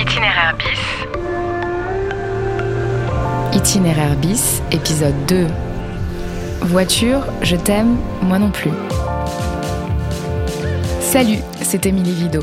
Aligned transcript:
Itinéraire 0.00 0.56
bis. 0.56 0.80
Itinéraire 3.52 4.16
bis, 4.16 4.62
épisode 4.72 5.26
2. 5.28 5.46
Voiture, 6.62 7.26
je 7.42 7.56
t'aime, 7.56 7.98
moi 8.22 8.38
non 8.38 8.50
plus. 8.50 8.70
Salut, 11.00 11.40
c'est 11.60 11.84
Émilie 11.84 12.14
Vido. 12.14 12.40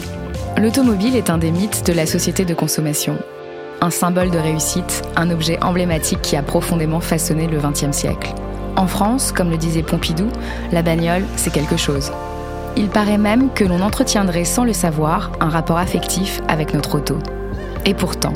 L'automobile 0.57 1.15
est 1.15 1.31
un 1.31 1.39
des 1.39 1.49
mythes 1.49 1.83
de 1.87 1.93
la 1.93 2.05
société 2.05 2.45
de 2.45 2.53
consommation. 2.53 3.17
Un 3.81 3.89
symbole 3.89 4.29
de 4.29 4.37
réussite, 4.37 5.01
un 5.15 5.31
objet 5.31 5.57
emblématique 5.63 6.21
qui 6.21 6.35
a 6.35 6.43
profondément 6.43 6.99
façonné 6.99 7.47
le 7.47 7.57
XXe 7.57 7.91
siècle. 7.91 8.35
En 8.75 8.85
France, 8.85 9.31
comme 9.31 9.49
le 9.49 9.57
disait 9.57 9.81
Pompidou, 9.81 10.27
la 10.71 10.83
bagnole, 10.83 11.25
c'est 11.35 11.51
quelque 11.51 11.77
chose. 11.77 12.11
Il 12.75 12.89
paraît 12.89 13.17
même 13.17 13.51
que 13.51 13.63
l'on 13.63 13.81
entretiendrait 13.81 14.45
sans 14.45 14.63
le 14.63 14.73
savoir 14.73 15.31
un 15.39 15.49
rapport 15.49 15.79
affectif 15.79 16.39
avec 16.47 16.75
notre 16.75 16.99
auto. 16.99 17.17
Et 17.87 17.93
pourtant, 17.93 18.33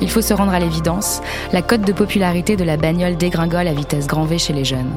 il 0.00 0.10
faut 0.10 0.22
se 0.22 0.32
rendre 0.32 0.54
à 0.54 0.58
l'évidence, 0.58 1.20
la 1.52 1.60
cote 1.60 1.82
de 1.82 1.92
popularité 1.92 2.56
de 2.56 2.64
la 2.64 2.78
bagnole 2.78 3.16
dégringole 3.16 3.68
à 3.68 3.74
vitesse 3.74 4.06
grand 4.06 4.24
V 4.24 4.38
chez 4.38 4.54
les 4.54 4.64
jeunes. 4.64 4.90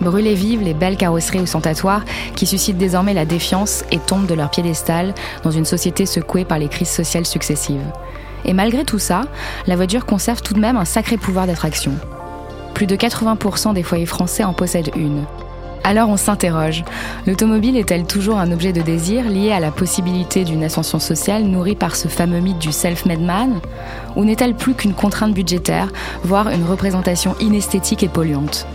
Brûlées 0.00 0.34
vives, 0.34 0.62
les 0.62 0.72
belles 0.72 0.96
carrosseries 0.96 1.40
ostentatoires 1.40 2.04
qui 2.34 2.46
suscitent 2.46 2.78
désormais 2.78 3.12
la 3.12 3.26
défiance 3.26 3.84
et 3.92 3.98
tombent 3.98 4.26
de 4.26 4.34
leur 4.34 4.50
piédestal 4.50 5.14
dans 5.42 5.50
une 5.50 5.66
société 5.66 6.06
secouée 6.06 6.46
par 6.46 6.58
les 6.58 6.68
crises 6.68 6.90
sociales 6.90 7.26
successives. 7.26 7.84
Et 8.46 8.54
malgré 8.54 8.84
tout 8.84 8.98
ça, 8.98 9.22
la 9.66 9.76
voiture 9.76 10.06
conserve 10.06 10.40
tout 10.40 10.54
de 10.54 10.60
même 10.60 10.76
un 10.78 10.84
sacré 10.86 11.18
pouvoir 11.18 11.46
d'attraction. 11.46 11.92
Plus 12.72 12.86
de 12.86 12.96
80% 12.96 13.74
des 13.74 13.82
foyers 13.82 14.06
français 14.06 14.44
en 14.44 14.54
possèdent 14.54 14.92
une. 14.96 15.24
Alors 15.86 16.08
on 16.08 16.16
s'interroge, 16.16 16.82
l'automobile 17.28 17.76
est-elle 17.76 18.06
toujours 18.06 18.38
un 18.38 18.50
objet 18.50 18.72
de 18.72 18.82
désir 18.82 19.30
lié 19.30 19.52
à 19.52 19.60
la 19.60 19.70
possibilité 19.70 20.42
d'une 20.42 20.64
ascension 20.64 20.98
sociale 20.98 21.44
nourrie 21.44 21.76
par 21.76 21.94
ce 21.94 22.08
fameux 22.08 22.40
mythe 22.40 22.58
du 22.58 22.72
self-made 22.72 23.20
man? 23.20 23.60
Ou 24.16 24.24
n'est-elle 24.24 24.56
plus 24.56 24.74
qu'une 24.74 24.94
contrainte 24.94 25.32
budgétaire, 25.32 25.92
voire 26.24 26.48
une 26.48 26.64
représentation 26.64 27.36
inesthétique 27.38 28.02
et 28.02 28.08
polluante? 28.08 28.66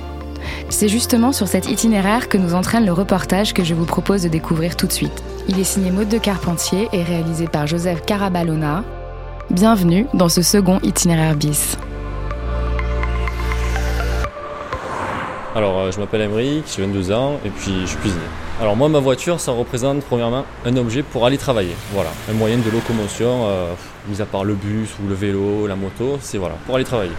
C'est 0.70 0.88
justement 0.88 1.34
sur 1.34 1.50
cet 1.50 1.70
itinéraire 1.70 2.30
que 2.30 2.38
nous 2.38 2.54
entraîne 2.54 2.86
le 2.86 2.94
reportage 2.94 3.54
que 3.54 3.66
je 3.66 3.74
vous 3.74 3.84
propose 3.84 4.24
de 4.24 4.30
découvrir 4.30 4.78
tout 4.78 4.88
de 4.88 4.94
suite. 4.94 5.22
Il 5.50 5.60
est 5.60 5.66
signé 5.66 5.92
Maude 5.92 6.08
de 6.08 6.18
Carpentier 6.18 6.88
et 6.94 7.04
réalisé 7.04 7.46
par 7.46 7.68
Joseph 7.68 8.06
Carabalona. 8.06 8.86
Bienvenue 9.50 10.08
dans 10.14 10.30
ce 10.30 10.42
second 10.42 10.80
itinéraire 10.82 11.36
bis. 11.36 11.76
Alors, 15.54 15.80
euh, 15.80 15.92
je 15.92 16.00
m'appelle 16.00 16.22
Emeric, 16.22 16.64
j'ai 16.74 16.82
22 16.82 17.12
ans 17.12 17.38
et 17.46 17.50
puis 17.50 17.82
je 17.82 17.88
suis 17.88 17.98
cuisinier. 17.98 18.22
Alors 18.62 18.78
moi, 18.78 18.88
ma 18.88 19.00
voiture, 19.00 19.40
ça 19.40 19.52
représente 19.52 20.04
premièrement 20.04 20.46
un 20.66 20.78
objet 20.78 21.04
pour 21.04 21.26
aller 21.26 21.38
travailler. 21.38 21.76
Voilà, 21.94 22.12
un 22.30 22.34
moyen 22.34 22.58
de 22.58 22.70
locomotion, 22.70 23.48
euh, 23.48 23.74
mis 24.08 24.22
à 24.22 24.26
part 24.26 24.46
le 24.46 24.54
bus 24.54 24.90
ou 25.04 25.10
le 25.10 25.16
vélo, 25.16 25.68
la 25.68 25.76
moto, 25.76 26.20
c'est 26.22 26.38
voilà, 26.38 26.56
pour 26.66 26.76
aller 26.76 26.86
travailler. 26.86 27.12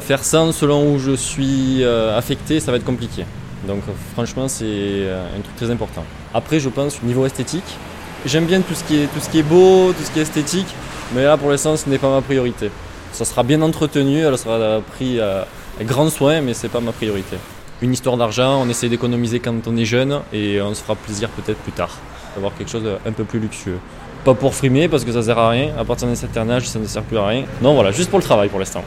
Faire 0.00 0.24
ça 0.24 0.50
selon 0.50 0.94
où 0.94 0.98
je 0.98 1.12
suis 1.12 1.84
euh, 1.84 2.16
affecté, 2.16 2.58
ça 2.58 2.72
va 2.72 2.78
être 2.78 2.84
compliqué. 2.84 3.26
Donc 3.66 3.82
franchement, 4.14 4.48
c'est 4.48 4.64
euh, 4.64 5.26
un 5.26 5.40
truc 5.42 5.56
très 5.56 5.70
important. 5.70 6.04
Après, 6.32 6.58
je 6.58 6.70
pense 6.70 7.02
niveau 7.02 7.26
esthétique, 7.26 7.76
j'aime 8.24 8.46
bien 8.46 8.60
tout 8.62 8.74
ce 8.74 8.82
qui 8.82 8.96
est 8.96 9.06
tout 9.06 9.20
ce 9.20 9.28
qui 9.28 9.40
est 9.40 9.42
beau, 9.42 9.92
tout 9.92 10.02
ce 10.02 10.10
qui 10.10 10.18
est 10.18 10.22
esthétique, 10.22 10.74
mais 11.14 11.22
là 11.22 11.36
pour 11.36 11.50
l'instant, 11.50 11.76
ce 11.76 11.88
n'est 11.88 11.98
pas 11.98 12.10
ma 12.10 12.22
priorité. 12.22 12.70
Ça 13.12 13.24
sera 13.24 13.42
bien 13.42 13.62
entretenu, 13.62 14.20
elle 14.20 14.38
sera 14.38 14.80
pris 14.80 15.20
à 15.20 15.46
grand 15.82 16.08
soin, 16.08 16.40
mais 16.40 16.54
c'est 16.54 16.68
pas 16.68 16.80
ma 16.80 16.92
priorité 16.92 17.36
une 17.80 17.92
histoire 17.92 18.16
d'argent, 18.16 18.60
on 18.62 18.68
essaie 18.68 18.88
d'économiser 18.88 19.40
quand 19.40 19.66
on 19.66 19.76
est 19.76 19.84
jeune 19.84 20.20
et 20.32 20.60
on 20.60 20.74
se 20.74 20.82
fera 20.82 20.96
plaisir 20.96 21.28
peut-être 21.30 21.58
plus 21.58 21.72
tard, 21.72 21.96
d'avoir 22.34 22.54
quelque 22.56 22.70
chose 22.70 22.82
d'un 22.82 23.12
peu 23.12 23.24
plus 23.24 23.38
luxueux. 23.38 23.78
Pas 24.24 24.34
pour 24.34 24.54
frimer 24.54 24.88
parce 24.88 25.04
que 25.04 25.12
ça 25.12 25.22
sert 25.22 25.38
à 25.38 25.50
rien, 25.50 25.72
à 25.78 25.84
partir 25.84 26.08
d'un 26.08 26.16
certain 26.16 26.50
âge 26.50 26.68
ça 26.68 26.78
ne 26.78 26.86
sert 26.86 27.02
plus 27.02 27.18
à 27.18 27.26
rien. 27.26 27.44
Non 27.62 27.74
voilà, 27.74 27.92
juste 27.92 28.10
pour 28.10 28.18
le 28.18 28.24
travail 28.24 28.48
pour 28.48 28.58
l'instant. 28.58 28.82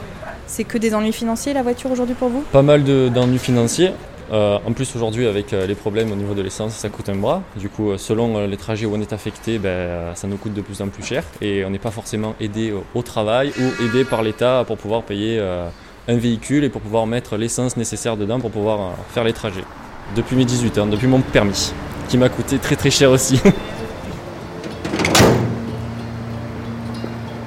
C'est 0.45 0.65
que 0.65 0.77
des 0.77 0.93
ennuis 0.93 1.13
financiers 1.13 1.53
la 1.53 1.63
voiture 1.63 1.89
aujourd'hui 1.89 2.15
pour 2.15 2.27
vous? 2.27 2.43
Pas 2.51 2.61
mal 2.61 2.83
d'ennuis 2.83 3.39
financiers. 3.39 3.91
Euh, 4.33 4.59
en 4.65 4.71
plus 4.71 4.95
aujourd'hui 4.95 5.27
avec 5.27 5.51
euh, 5.51 5.67
les 5.67 5.75
problèmes 5.75 6.09
au 6.09 6.15
niveau 6.15 6.33
de 6.33 6.41
l'essence 6.41 6.73
ça 6.73 6.87
coûte 6.87 7.09
un 7.09 7.15
bras. 7.15 7.43
Du 7.57 7.67
coup 7.67 7.91
euh, 7.91 7.97
selon 7.97 8.45
les 8.47 8.55
trajets 8.55 8.85
où 8.85 8.95
on 8.95 9.01
est 9.01 9.11
affecté 9.11 9.59
ben, 9.59 10.15
ça 10.15 10.25
nous 10.25 10.37
coûte 10.37 10.53
de 10.53 10.61
plus 10.61 10.81
en 10.81 10.87
plus 10.87 11.03
cher 11.03 11.25
et 11.41 11.65
on 11.65 11.69
n'est 11.69 11.79
pas 11.79 11.91
forcément 11.91 12.35
aidé 12.39 12.71
au, 12.71 12.85
au 12.97 13.01
travail 13.01 13.51
ou 13.59 13.83
aidé 13.83 14.05
par 14.05 14.23
l'État 14.23 14.63
pour 14.65 14.77
pouvoir 14.77 15.03
payer 15.03 15.37
euh, 15.37 15.67
un 16.11 16.17
véhicule 16.17 16.63
et 16.63 16.69
pour 16.69 16.81
pouvoir 16.81 17.07
mettre 17.07 17.37
l'essence 17.37 17.77
nécessaire 17.77 18.17
dedans 18.17 18.39
pour 18.39 18.51
pouvoir 18.51 18.79
euh, 18.81 18.91
faire 19.13 19.23
les 19.23 19.33
trajets. 19.33 19.63
Depuis 20.15 20.35
mes 20.35 20.45
18 20.45 20.77
ans, 20.79 20.85
depuis 20.85 21.07
mon 21.07 21.21
permis, 21.21 21.73
qui 22.09 22.17
m'a 22.17 22.29
coûté 22.29 22.57
très 22.59 22.75
très 22.75 22.91
cher 22.91 23.11
aussi. 23.11 23.39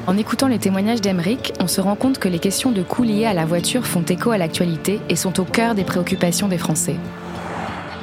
En 0.06 0.18
écoutant 0.18 0.48
les 0.48 0.58
témoignages 0.58 1.00
d'Emeric, 1.00 1.54
on 1.60 1.66
se 1.66 1.80
rend 1.80 1.96
compte 1.96 2.18
que 2.18 2.28
les 2.28 2.38
questions 2.38 2.70
de 2.70 2.82
coûts 2.82 3.04
liés 3.04 3.24
à 3.24 3.32
la 3.32 3.46
voiture 3.46 3.86
font 3.86 4.02
écho 4.02 4.32
à 4.32 4.38
l'actualité 4.38 5.00
et 5.08 5.16
sont 5.16 5.40
au 5.40 5.44
cœur 5.44 5.74
des 5.74 5.82
préoccupations 5.82 6.46
des 6.46 6.58
Français. 6.58 6.96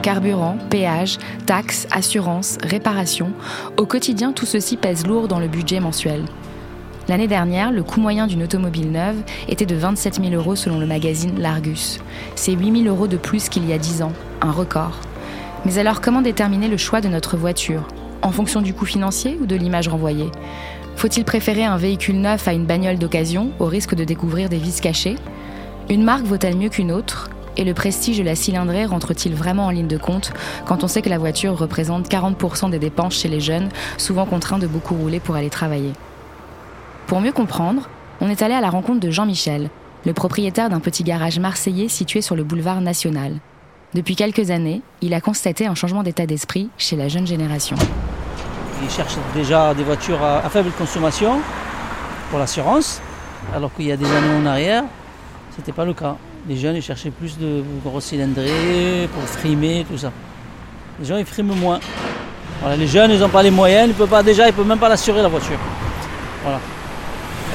Carburant, 0.02 0.58
péage, 0.72 1.20
taxes, 1.46 1.88
assurances, 1.92 2.58
réparations, 2.64 3.34
au 3.78 3.86
quotidien 3.86 4.32
tout 4.32 4.48
ceci 4.48 4.78
pèse 4.78 5.06
lourd 5.06 5.28
dans 5.28 5.40
le 5.40 5.48
budget 5.48 5.80
mensuel. 5.80 6.24
L'année 7.12 7.28
dernière, 7.28 7.74
le 7.74 7.84
coût 7.84 8.00
moyen 8.00 8.26
d'une 8.26 8.42
automobile 8.42 8.90
neuve 8.90 9.18
était 9.50 9.66
de 9.66 9.76
27 9.76 10.22
000 10.24 10.34
euros 10.34 10.56
selon 10.56 10.80
le 10.80 10.86
magazine 10.86 11.38
L'Argus. 11.42 12.00
C'est 12.36 12.54
8 12.54 12.84
000 12.84 12.96
euros 12.96 13.08
de 13.08 13.18
plus 13.18 13.50
qu'il 13.50 13.68
y 13.68 13.74
a 13.74 13.78
10 13.78 14.04
ans, 14.04 14.14
un 14.40 14.52
record. 14.54 14.98
Mais 15.66 15.78
alors 15.78 16.00
comment 16.00 16.22
déterminer 16.22 16.70
le 16.70 16.78
choix 16.78 17.02
de 17.02 17.10
notre 17.10 17.36
voiture? 17.36 17.86
En 18.22 18.32
fonction 18.32 18.62
du 18.62 18.74
coût 18.74 18.86
financier 18.86 19.38
ou 19.42 19.46
de 19.46 19.58
l'image 19.58 19.90
renvoyée? 19.90 20.32
Faut-il 20.96 21.26
préférer 21.26 21.66
un 21.66 21.76
véhicule 21.76 22.22
neuf 22.22 22.48
à 22.48 22.54
une 22.54 22.66
bagnole 22.66 22.98
d'occasion 22.98 23.52
au 23.60 23.66
risque 23.66 23.94
de 23.94 24.06
découvrir 24.06 24.48
des 24.48 24.60
vices 24.60 24.80
cachés? 24.80 25.18
Une 25.90 26.06
marque 26.06 26.24
vaut-elle 26.24 26.56
mieux 26.56 26.70
qu'une 26.70 26.94
autre? 26.94 27.30
Et 27.58 27.66
le 27.66 27.74
prestige 27.74 28.20
de 28.20 28.24
la 28.24 28.36
cylindrée 28.36 28.86
rentre-t-il 28.86 29.36
vraiment 29.36 29.66
en 29.66 29.72
ligne 29.72 29.88
de 29.88 29.98
compte 29.98 30.32
quand 30.66 30.86
on 30.86 30.88
sait 30.88 31.02
que 31.02 31.10
la 31.10 31.18
voiture 31.18 31.58
représente 31.58 32.08
40% 32.08 32.70
des 32.70 32.80
dépenses 32.80 33.16
chez 33.16 33.28
les 33.28 33.42
jeunes, 33.42 33.68
souvent 33.98 34.26
contraints 34.26 34.60
de 34.60 34.68
beaucoup 34.68 34.96
rouler 34.96 35.20
pour 35.20 35.36
aller 35.36 35.50
travailler? 35.50 35.92
Pour 37.12 37.20
mieux 37.20 37.34
comprendre, 37.34 37.90
on 38.22 38.30
est 38.30 38.42
allé 38.42 38.54
à 38.54 38.62
la 38.62 38.70
rencontre 38.70 39.02
de 39.02 39.12
Jean-Michel, 39.12 39.70
le 40.06 40.14
propriétaire 40.14 40.70
d'un 40.70 40.80
petit 40.80 41.04
garage 41.04 41.40
marseillais 41.40 41.90
situé 41.90 42.22
sur 42.22 42.38
le 42.38 42.46
boulevard 42.46 42.80
National. 42.80 43.34
Depuis 43.94 44.16
quelques 44.16 44.50
années, 44.50 44.82
il 45.02 45.14
a 45.14 45.20
constaté 45.20 45.68
un 45.68 45.76
changement 45.76 46.04
d'état 46.04 46.26
d'esprit 46.26 46.70
chez 46.78 46.96
la 46.96 47.10
jeune 47.10 47.28
génération. 47.28 47.76
Ils 48.82 48.90
cherchent 48.90 49.18
déjà 49.36 49.74
des 49.74 49.84
voitures 49.84 50.24
à, 50.24 50.50
faible 50.50 50.72
consommation 50.72 51.42
pour 52.30 52.40
l'assurance, 52.40 53.02
alors 53.54 53.74
qu'il 53.74 53.88
y 53.88 53.92
a 53.92 53.98
des 53.98 54.06
années 54.06 54.42
en 54.42 54.46
arrière, 54.46 54.86
ce 55.54 55.58
n'était 55.58 55.74
pas 55.74 55.84
le 55.84 55.94
cas. 55.94 56.16
Les 56.48 56.56
jeunes 56.56 56.78
ils 56.78 56.82
cherchaient 56.82 57.12
plus 57.12 57.38
de 57.38 57.62
gros 57.84 58.00
cylindrés 58.00 59.10
pour 59.14 59.24
frimer, 59.24 59.86
tout 59.86 59.98
ça. 59.98 60.14
Les 60.98 61.06
gens 61.06 61.18
ils 61.18 61.26
friment 61.26 61.56
moins. 61.56 61.82
Les 62.78 62.88
jeunes 62.88 63.12
ils 63.12 63.20
n'ont 63.20 63.28
pas 63.28 63.44
les 63.44 63.52
moyens, 63.52 63.90
ils 63.90 63.96
peuvent 63.96 64.08
pas 64.08 64.24
déjà, 64.24 64.48
ils 64.48 64.54
peuvent 64.54 64.66
même 64.66 64.80
pas 64.80 64.88
l'assurer 64.88 65.22
la 65.22 65.28
voiture. 65.28 65.60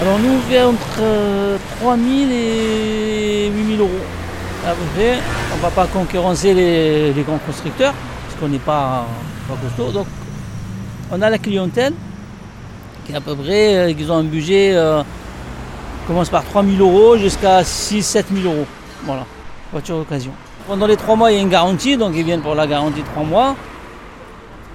Alors 0.00 0.18
nous, 0.18 0.30
on 0.30 0.40
fait 0.40 0.62
entre 0.62 1.00
euh, 1.00 1.56
3 1.80 1.96
000 1.96 2.08
et 2.30 3.50
8 3.50 3.76
000 3.76 3.80
euros. 3.80 3.90
À 4.66 4.70
peu 4.72 4.84
près. 4.94 5.18
On 5.52 5.56
ne 5.56 5.62
va 5.62 5.70
pas 5.70 5.86
concurrencer 5.86 6.52
les, 6.52 7.22
grands 7.26 7.38
constructeurs, 7.38 7.94
parce 8.26 8.38
qu'on 8.38 8.48
n'est 8.48 8.58
pas, 8.58 9.06
pas 9.48 9.54
costaud. 9.54 9.92
Donc 9.92 10.06
on 11.10 11.22
a 11.22 11.30
la 11.30 11.38
clientèle, 11.38 11.94
qui 13.06 13.14
à 13.14 13.22
peu 13.22 13.34
près, 13.34 13.76
euh, 13.76 13.90
ils 13.90 14.12
ont 14.12 14.16
un 14.16 14.24
budget, 14.24 14.72
euh, 14.74 15.02
commence 16.06 16.28
par 16.28 16.44
3 16.44 16.62
000 16.62 16.76
euros 16.78 17.16
jusqu'à 17.16 17.64
6 17.64 18.02
7 18.02 18.26
000 18.34 18.52
euros. 18.52 18.66
Voilà, 19.04 19.24
voiture 19.72 19.96
d'occasion. 19.96 20.32
Pendant 20.68 20.86
les 20.86 20.96
3 20.96 21.16
mois, 21.16 21.32
il 21.32 21.36
y 21.36 21.38
a 21.38 21.42
une 21.42 21.48
garantie, 21.48 21.96
donc 21.96 22.12
ils 22.14 22.24
viennent 22.24 22.42
pour 22.42 22.54
la 22.54 22.66
garantie 22.66 23.00
de 23.00 23.06
3 23.06 23.22
mois. 23.22 23.56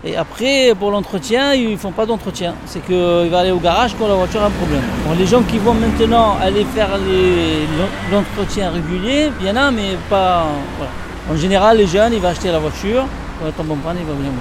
Et 0.04 0.18
après, 0.18 0.74
pour 0.80 0.90
l'entretien, 0.90 1.54
ils 1.54 1.72
ne 1.72 1.78
font 1.78 1.92
pas 1.92 2.08
d'entretien. 2.08 2.56
C'est 2.66 2.84
qu'il 2.84 3.30
va 3.30 3.40
aller 3.40 3.52
au 3.52 3.60
garage 3.60 3.96
quand 4.00 4.08
la 4.08 4.16
voiture 4.16 4.42
a 4.42 4.48
un 4.48 4.50
problème. 4.50 4.82
Bon, 5.06 5.14
les 5.14 5.28
gens 5.28 5.44
qui 5.44 5.60
vont 5.60 5.76
maintenant 5.76 6.38
aller 6.42 6.66
faire 6.66 6.90
l'entretien 8.12 8.72
régulier, 8.72 9.30
il 9.40 9.48
y 9.48 9.52
en 9.52 9.56
a, 9.56 9.70
mais 9.70 9.98
pas. 10.10 10.46
voilà. 10.78 10.92
En 11.30 11.36
général, 11.36 11.78
les 11.78 11.86
jeunes, 11.86 12.14
ils 12.14 12.20
vont 12.20 12.30
acheter 12.30 12.52
la 12.52 12.58
voiture. 12.58 13.06
Quand 13.40 13.46
elle 13.46 13.54
tombe 13.54 13.72
en 13.72 13.76
panne, 13.76 13.98
ils 14.00 14.06
vont 14.06 14.16
venir. 14.16 14.32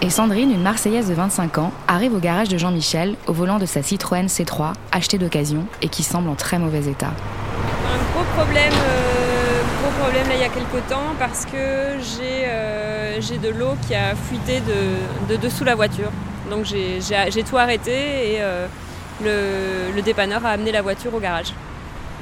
Et 0.00 0.10
Sandrine, 0.10 0.50
une 0.50 0.62
Marseillaise 0.62 1.08
de 1.08 1.14
25 1.14 1.58
ans, 1.58 1.72
arrive 1.86 2.14
au 2.14 2.18
garage 2.18 2.48
de 2.48 2.56
Jean-Michel 2.56 3.16
au 3.26 3.32
volant 3.32 3.58
de 3.58 3.66
sa 3.66 3.82
Citroën 3.82 4.26
C3, 4.26 4.72
achetée 4.92 5.18
d'occasion 5.18 5.64
et 5.82 5.88
qui 5.88 6.04
semble 6.04 6.30
en 6.30 6.36
très 6.36 6.58
mauvais 6.58 6.84
état. 6.86 7.08
un 7.08 8.12
gros 8.14 8.24
problème, 8.36 8.72
euh, 8.72 9.60
gros 9.82 10.02
problème 10.02 10.28
là 10.28 10.34
il 10.36 10.40
y 10.40 10.44
a 10.44 10.48
quelques 10.48 10.86
temps 10.88 11.14
parce 11.18 11.44
que 11.46 11.98
j'ai 11.98 12.44
euh, 12.46 12.87
j'ai 13.20 13.38
de 13.38 13.48
l'eau 13.50 13.74
qui 13.86 13.94
a 13.94 14.14
fuité 14.14 14.60
de, 14.60 15.34
de 15.34 15.40
dessous 15.40 15.64
la 15.64 15.74
voiture. 15.74 16.10
Donc 16.50 16.64
j'ai- 16.64 17.00
tout 17.44 17.56
arrêté 17.58 17.90
et 17.92 18.36
euh, 18.40 18.66
le, 19.22 19.94
le 19.94 20.02
dépanneur 20.02 20.44
a 20.46 20.50
amené 20.50 20.72
la 20.72 20.82
voiture 20.82 21.14
au 21.14 21.20
garage. 21.20 21.52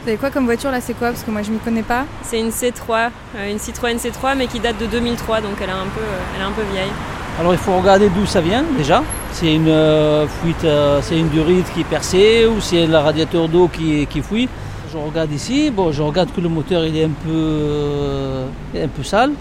Vous 0.03 0.09
avez 0.09 0.19
quoi 0.19 0.31
comme 0.31 0.45
voiture 0.45 0.71
là? 0.71 0.81
C'est 0.81 0.95
quoi? 0.95 1.09
Parce 1.09 1.23
que 1.23 1.31
moi 1.31 1.43
je 1.43 1.51
m'y 1.51 1.59
connais 1.59 1.83
pas. 1.83 2.05
C'est 2.23 2.39
une 2.41 2.51
C3, 2.51 3.11
euh, 3.37 3.51
une 3.51 3.59
Citroën 3.59 3.97
C3 3.97 4.37
mais 4.37 4.47
qui 4.47 4.61
date 4.61 4.79
de 4.79 4.87
2003 4.87 5.41
donc 5.41 5.53
elle 5.63 5.69
est 5.69 5.73
un 5.73 5.91
peu, 5.95 6.01
elle 6.35 6.43
est 6.43 6.45
un 6.45 6.53
peu 6.53 6.63
vieille. 6.73 6.93
Alors 7.39 7.53
il 7.53 7.59
faut 7.59 7.77
regarder 7.77 8.09
d'où 8.09 8.25
ça 8.27 8.41
vient 8.41 8.65
déjà. 8.79 9.03
C'est 9.33 9.53
une 9.55 9.69
euh, 9.69 10.27
fuite, 10.43 10.65
euh, 10.65 11.01
c'est 11.03 11.19
une 11.19 11.29
durite 11.29 11.67
qui 11.75 11.81
est 11.83 11.85
percée 11.85 12.47
ou 12.47 12.61
c'est 12.61 12.87
le 12.87 12.97
radiateur 12.97 13.49
d'eau 13.49 13.69
qui, 13.69 14.07
qui 14.07 14.23
fuit. 14.23 14.49
Je 14.93 14.97
regarde 14.97 15.31
ici, 15.33 15.71
bon, 15.71 15.93
je 15.93 16.01
regarde 16.03 16.31
que 16.35 16.41
le 16.41 16.49
moteur 16.49 16.85
il 16.87 16.97
est 16.97 17.05
un 17.05 17.09
peu, 17.25 17.31
euh, 17.31 18.47
un 18.77 18.89
peu 18.89 19.03
sale. 19.03 19.33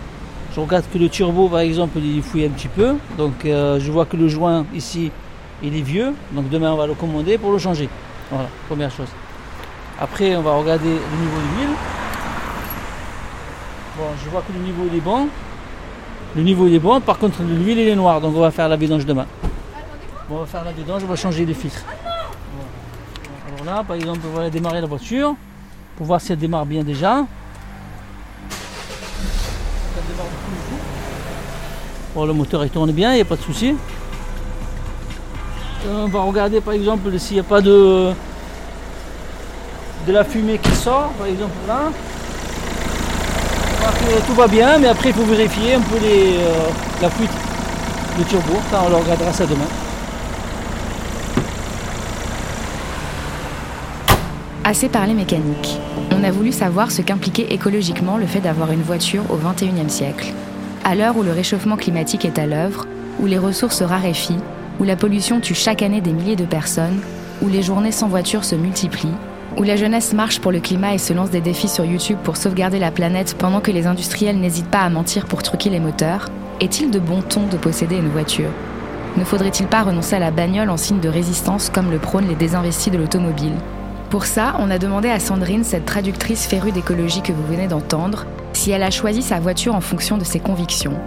Je 0.55 0.61
regarde 0.61 0.85
que 0.91 0.97
le 0.97 1.09
turbo 1.09 1.49
par 1.49 1.59
exemple 1.59 1.99
il 1.99 2.23
fouille 2.23 2.45
un 2.45 2.49
petit 2.49 2.69
peu. 2.69 2.95
Donc 3.17 3.33
je 3.43 3.91
vois 3.91 4.05
que 4.05 4.15
le 4.15 4.29
joint 4.29 4.65
ici 4.73 5.11
il 5.61 5.75
est 5.75 5.81
vieux. 5.81 6.13
Donc 6.31 6.49
demain 6.49 6.71
on 6.71 6.77
va 6.77 6.87
le 6.87 6.93
commander 6.93 7.37
pour 7.37 7.51
le 7.51 7.57
changer. 7.57 7.89
Voilà, 8.31 8.47
première 8.67 8.89
chose. 8.89 9.09
Après 9.99 10.35
on 10.35 10.41
va 10.41 10.55
regarder 10.55 10.87
le 10.87 11.17
niveau 11.23 11.37
de 11.37 11.57
l'huile. 11.57 11.75
Bon, 13.97 14.03
je 14.23 14.29
vois 14.29 14.41
que 14.41 14.53
le 14.53 14.59
niveau 14.59 14.83
il 14.89 14.97
est 14.97 15.01
bon. 15.01 15.27
Le 16.35 16.41
niveau 16.41 16.67
il 16.67 16.73
est 16.75 16.79
bon, 16.79 16.99
par 16.99 17.17
contre 17.17 17.41
l'huile 17.43 17.79
il 17.79 17.87
est 17.87 17.95
noire, 17.95 18.19
donc 18.19 18.35
on 18.35 18.41
va 18.41 18.51
faire 18.51 18.67
la 18.67 18.75
vidange 18.75 19.05
demain. 19.05 19.25
on 20.29 20.37
va 20.37 20.45
faire 20.45 20.63
la 20.63 20.71
vidange, 20.71 21.03
on 21.03 21.07
va 21.07 21.15
changer 21.15 21.45
les 21.45 21.53
filtres. 21.53 21.83
Alors 23.47 23.65
là, 23.65 23.83
par 23.83 23.95
exemple, 23.95 24.21
on 24.33 24.37
va 24.37 24.49
démarrer 24.49 24.81
la 24.81 24.87
voiture 24.87 25.35
pour 25.95 26.05
voir 26.05 26.19
si 26.19 26.31
elle 26.31 26.39
démarre 26.39 26.65
bien 26.65 26.83
déjà. 26.83 27.25
Bon, 32.13 32.25
le 32.25 32.33
moteur 32.33 32.63
il 32.63 32.69
tourne 32.69 32.91
bien, 32.91 33.11
il 33.11 33.15
n'y 33.15 33.21
a 33.21 33.25
pas 33.25 33.35
de 33.35 33.41
souci. 33.41 33.75
Euh, 35.87 36.03
on 36.05 36.07
va 36.07 36.21
regarder 36.21 36.61
par 36.61 36.73
exemple 36.73 37.17
s'il 37.19 37.35
n'y 37.35 37.41
a 37.41 37.43
pas 37.43 37.61
de, 37.61 38.11
de 40.07 40.11
la 40.11 40.23
fumée 40.23 40.57
qui 40.57 40.71
sort, 40.71 41.11
par 41.17 41.27
exemple 41.27 41.53
là 41.67 41.91
tout 44.27 44.33
va 44.33 44.47
bien, 44.47 44.77
mais 44.79 44.87
après 44.87 45.09
il 45.09 45.15
faut 45.15 45.23
vérifier 45.23 45.75
un 45.75 45.81
peu 45.81 45.97
les, 45.99 46.37
euh, 46.37 46.69
la 47.01 47.09
fuite 47.09 47.31
de 48.17 48.23
turbo. 48.23 48.53
on 48.73 48.89
le 48.89 48.95
regardera 48.95 49.31
ça 49.33 49.45
demain. 49.45 49.65
Assez 54.63 54.89
parlé 54.89 55.13
mécanique. 55.13 55.79
On 56.17 56.23
a 56.23 56.31
voulu 56.31 56.53
savoir 56.53 56.91
ce 56.91 57.01
qu'impliquait 57.01 57.53
écologiquement 57.53 58.17
le 58.17 58.25
fait 58.25 58.39
d'avoir 58.39 58.71
une 58.71 58.81
voiture 58.81 59.23
au 59.29 59.35
XXIe 59.35 59.89
siècle. 59.89 60.33
À 60.85 60.95
l'heure 60.95 61.17
où 61.17 61.23
le 61.23 61.33
réchauffement 61.33 61.75
climatique 61.75 62.23
est 62.23 62.39
à 62.39 62.45
l'œuvre, 62.45 62.85
où 63.19 63.25
les 63.25 63.37
ressources 63.37 63.81
raréfient, 63.81 64.39
où 64.79 64.85
la 64.85 64.95
pollution 64.95 65.41
tue 65.41 65.53
chaque 65.53 65.81
année 65.81 65.99
des 65.99 66.13
milliers 66.13 66.37
de 66.37 66.45
personnes, 66.45 66.99
où 67.41 67.49
les 67.49 67.61
journées 67.61 67.91
sans 67.91 68.07
voiture 68.07 68.45
se 68.45 68.55
multiplient, 68.55 69.17
où 69.57 69.63
la 69.63 69.75
jeunesse 69.75 70.13
marche 70.13 70.39
pour 70.39 70.53
le 70.53 70.61
climat 70.61 70.93
et 70.93 70.99
se 70.99 71.11
lance 71.11 71.31
des 71.31 71.41
défis 71.41 71.67
sur 71.67 71.83
YouTube 71.83 72.17
pour 72.23 72.37
sauvegarder 72.37 72.79
la 72.79 72.91
planète 72.91 73.35
pendant 73.37 73.59
que 73.59 73.71
les 73.71 73.85
industriels 73.85 74.39
n'hésitent 74.39 74.71
pas 74.71 74.81
à 74.81 74.89
mentir 74.89 75.25
pour 75.25 75.43
truquer 75.43 75.69
les 75.69 75.81
moteurs, 75.81 76.29
est-il 76.61 76.91
de 76.91 76.99
bon 76.99 77.21
ton 77.23 77.45
de 77.47 77.57
posséder 77.57 77.97
une 77.97 78.09
voiture? 78.09 78.49
Ne 79.17 79.25
faudrait-il 79.25 79.67
pas 79.67 79.83
renoncer 79.83 80.15
à 80.15 80.19
la 80.19 80.31
bagnole 80.31 80.69
en 80.69 80.77
signe 80.77 81.01
de 81.01 81.09
résistance 81.09 81.69
comme 81.69 81.91
le 81.91 81.99
prônent 81.99 82.27
les 82.27 82.35
désinvestis 82.35 82.91
de 82.91 82.97
l'automobile? 82.97 83.53
Pour 84.09 84.25
ça, 84.25 84.55
on 84.59 84.69
a 84.69 84.77
demandé 84.77 85.09
à 85.09 85.19
Sandrine, 85.19 85.63
cette 85.63 85.85
traductrice 85.85 86.45
férue 86.45 86.71
d'écologie 86.71 87.21
que 87.21 87.33
vous 87.33 87.45
venez 87.47 87.67
d'entendre, 87.67 88.25
si 88.53 88.71
elle 88.71 88.83
a 88.83 88.91
choisi 88.91 89.21
sa 89.21 89.39
voiture 89.39 89.75
en 89.75 89.81
fonction 89.81 90.17
de 90.17 90.23
ses 90.23 90.39
convictions. 90.39 90.97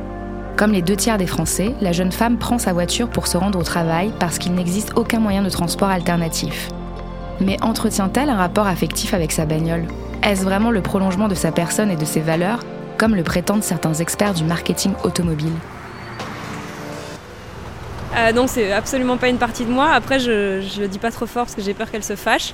Comme 0.56 0.72
les 0.72 0.82
deux 0.82 0.96
tiers 0.96 1.18
des 1.18 1.28
Français, 1.28 1.74
la 1.80 1.92
jeune 1.92 2.10
femme 2.10 2.36
prend 2.36 2.58
sa 2.58 2.72
voiture 2.72 3.08
pour 3.08 3.28
se 3.28 3.36
rendre 3.36 3.58
au 3.58 3.62
travail 3.62 4.12
parce 4.18 4.38
qu'il 4.38 4.54
n'existe 4.54 4.92
aucun 4.96 5.20
moyen 5.20 5.42
de 5.42 5.50
transport 5.50 5.88
alternatif. 5.88 6.68
Mais 7.40 7.56
entretient-elle 7.62 8.30
un 8.30 8.36
rapport 8.36 8.66
affectif 8.66 9.14
avec 9.14 9.30
sa 9.30 9.46
bagnole? 9.46 9.84
Est-ce 10.24 10.42
vraiment 10.42 10.72
le 10.72 10.82
prolongement 10.82 11.28
de 11.28 11.36
sa 11.36 11.52
personne 11.52 11.92
et 11.92 11.96
de 11.96 12.04
ses 12.04 12.20
valeurs, 12.20 12.64
comme 12.98 13.14
le 13.14 13.22
prétendent 13.22 13.62
certains 13.62 13.94
experts 13.94 14.34
du 14.34 14.42
marketing 14.42 14.92
automobile? 15.04 15.54
Euh, 18.18 18.32
non, 18.32 18.46
c'est 18.46 18.72
absolument 18.72 19.16
pas 19.16 19.28
une 19.28 19.38
partie 19.38 19.64
de 19.64 19.70
moi. 19.70 19.90
Après, 19.90 20.18
je 20.18 20.60
ne 20.60 20.80
le 20.80 20.88
dis 20.88 20.98
pas 20.98 21.10
trop 21.10 21.26
fort 21.26 21.44
parce 21.44 21.54
que 21.54 21.62
j'ai 21.62 21.74
peur 21.74 21.90
qu'elle 21.90 22.04
se 22.04 22.16
fâche. 22.16 22.52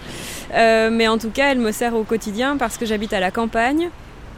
Euh, 0.54 0.90
mais 0.92 1.08
en 1.08 1.18
tout 1.18 1.30
cas, 1.30 1.50
elle 1.50 1.58
me 1.58 1.72
sert 1.72 1.94
au 1.94 2.04
quotidien 2.04 2.56
parce 2.56 2.76
que 2.76 2.86
j'habite 2.86 3.12
à 3.12 3.20
la 3.20 3.30
campagne. 3.30 3.90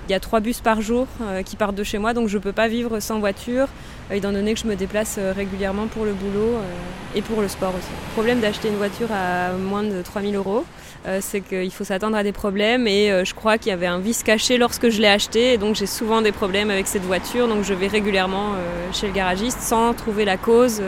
Il 0.09 0.13
y 0.13 0.15
a 0.15 0.21
trois 0.21 0.39
bus 0.39 0.61
par 0.61 0.81
jour 0.81 1.09
euh, 1.23 1.43
qui 1.43 1.57
partent 1.57 1.75
de 1.75 1.83
chez 1.83 1.99
moi, 1.99 2.15
donc 2.15 2.29
je 2.29 2.37
ne 2.39 2.43
peux 2.43 2.53
pas 2.53 2.69
vivre 2.69 3.01
sans 3.01 3.19
voiture, 3.19 3.67
euh, 4.11 4.15
étant 4.15 4.31
donné 4.31 4.55
que 4.55 4.61
je 4.61 4.67
me 4.67 4.77
déplace 4.77 5.19
régulièrement 5.19 5.89
pour 5.89 6.05
le 6.05 6.13
boulot 6.13 6.59
et 7.17 7.23
pour 7.23 7.41
le 7.41 7.49
sport 7.49 7.75
aussi. 7.77 7.89
Problème 8.13 8.39
d'acheter 8.39 8.69
une 8.69 8.77
voiture 8.77 9.09
à 9.11 9.53
moins 9.53 9.83
de 9.83 10.03
3000 10.03 10.37
euros, 10.37 10.65
c'est 11.21 11.41
qu'il 11.41 11.71
faut 11.73 11.85
s'attendre 11.85 12.17
à 12.17 12.23
des 12.23 12.33
problèmes 12.33 12.87
et 12.87 13.25
je 13.25 13.35
crois 13.35 13.59
qu'il 13.59 13.71
y 13.71 13.73
avait 13.73 13.87
un 13.87 13.99
vice 13.99 14.23
caché 14.23 14.59
lorsque 14.59 14.89
je 14.89 15.01
l'ai 15.01 15.09
acheté, 15.09 15.53
et 15.53 15.59
donc 15.59 15.77
j'ai 15.77 15.87
souvent 15.87 16.21
des 16.21 16.33
problèmes 16.33 16.71
avec 16.71 16.87
cette 16.87 17.05
voiture, 17.05 17.47
donc 17.49 17.65
je 17.65 17.75
vais 17.75 17.87
régulièrement 17.87 18.55
chez 18.93 19.07
le 19.07 19.13
garagiste 19.13 19.61
sans 19.61 19.95
trouver 19.95 20.25
la 20.25 20.37
cause 20.37 20.81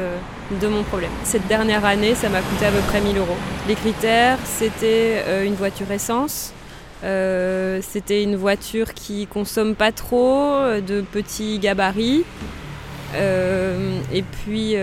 de 0.60 0.66
mon 0.66 0.82
problème. 0.82 1.10
Cette 1.24 1.46
dernière 1.46 1.84
année, 1.84 2.14
ça 2.14 2.28
m'a 2.28 2.40
coûté 2.40 2.66
à 2.66 2.70
peu 2.70 2.80
près 2.88 3.00
1000 3.00 3.16
euros. 3.18 3.36
Les 3.68 3.74
critères, 3.74 4.38
c'était 4.44 5.46
une 5.46 5.54
voiture 5.54 5.90
essence, 5.92 6.52
euh, 7.04 7.80
c'était 7.82 8.22
une 8.22 8.36
voiture 8.36 8.92
qui 8.94 9.26
consomme 9.26 9.74
pas 9.74 9.92
trop, 9.92 10.54
euh, 10.54 10.80
de 10.80 11.00
petits 11.00 11.58
gabarits. 11.58 12.24
Euh, 13.14 14.00
et 14.12 14.22
puis 14.22 14.76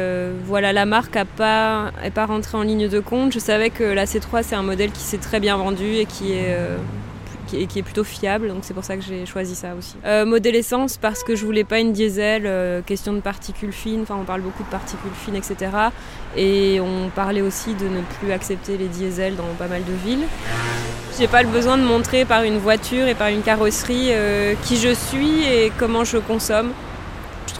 voilà, 0.46 0.74
la 0.74 0.86
marque 0.86 1.16
n'est 1.16 1.26
pas, 1.26 1.92
est 2.04 2.12
pas 2.12 2.26
rentrée 2.26 2.58
en 2.58 2.64
ligne 2.64 2.88
de 2.88 3.00
compte. 3.00 3.34
Je 3.34 3.40
savais 3.40 3.70
que 3.70 3.84
la 3.84 4.06
C3 4.06 4.44
c'est 4.44 4.56
un 4.56 4.64
modèle 4.64 4.92
qui 4.92 5.02
s'est 5.02 5.18
très 5.18 5.40
bien 5.40 5.58
vendu 5.58 5.96
et 5.96 6.06
qui 6.06 6.34
est 6.34 6.56
qui 7.46 7.80
est, 7.80 7.84
plutôt 7.84 8.04
fiable, 8.04 8.48
donc 8.50 8.60
c'est 8.62 8.74
pour 8.74 8.84
ça 8.84 8.98
que 8.98 9.04
j'ai 9.04 9.26
choisi 9.26 9.56
ça 9.56 9.76
aussi. 9.78 9.96
Euh, 10.06 10.26
modèle 10.26 10.56
essence 10.56 10.98
parce 10.98 11.24
que 11.24 11.36
je 11.36 11.46
voulais 11.46 11.64
pas 11.64 11.80
une 11.80 11.94
diesel, 11.94 12.44
euh, 12.46 12.82
question 12.82 13.14
de 13.14 13.20
particules 13.20 13.72
fines, 13.72 14.02
enfin 14.02 14.18
on 14.20 14.26
parle 14.26 14.42
beaucoup 14.42 14.64
de 14.64 14.70
particules 14.70 15.12
fines, 15.14 15.36
etc. 15.36 15.72
Et 16.36 16.80
on 16.82 17.10
parlait 17.10 17.42
aussi 17.42 17.74
de 17.74 17.86
ne 17.86 18.02
plus 18.20 18.32
accepter 18.32 18.78
les 18.78 18.88
diesels 18.88 19.36
dans 19.36 19.44
pas 19.58 19.68
mal 19.68 19.84
de 19.84 19.94
villes. 20.06 20.26
J'ai 21.18 21.28
pas 21.28 21.44
le 21.44 21.50
besoin 21.50 21.78
de 21.78 21.84
montrer 21.84 22.26
par 22.26 22.44
une 22.44 22.58
voiture 22.58 23.08
et 23.08 23.16
par 23.16 23.30
une 23.30 23.42
carrosserie 23.42 24.10
euh, 24.10 24.54
qui 24.64 24.78
je 24.78 24.94
suis 24.94 25.44
et 25.44 25.72
comment 25.78 26.04
je 26.04 26.18
consomme. 26.18 26.72